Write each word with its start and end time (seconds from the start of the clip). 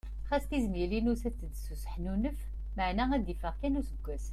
Ɣas 0.29 0.43
tizmilin 0.49 1.11
ussant-d 1.13 1.53
s 1.63 1.65
useḥnunef 1.73 2.39
maɛna 2.75 3.05
ad 3.15 3.23
yeffeɣ 3.29 3.53
kan 3.59 3.79
useggas. 3.79 4.25